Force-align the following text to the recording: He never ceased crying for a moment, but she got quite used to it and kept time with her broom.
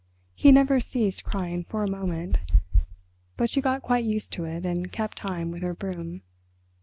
He 0.33 0.51
never 0.51 0.79
ceased 0.79 1.23
crying 1.23 1.63
for 1.63 1.83
a 1.83 1.87
moment, 1.87 2.39
but 3.37 3.51
she 3.51 3.61
got 3.61 3.83
quite 3.83 4.03
used 4.03 4.33
to 4.33 4.45
it 4.45 4.65
and 4.65 4.91
kept 4.91 5.15
time 5.17 5.51
with 5.51 5.61
her 5.61 5.75
broom. 5.75 6.23